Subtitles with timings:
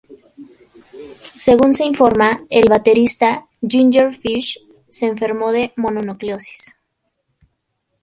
[1.35, 6.75] Según se informa, el baterista Ginger Fish se enfermó de mononucleosis.